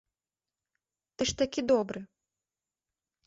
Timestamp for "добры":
1.73-1.99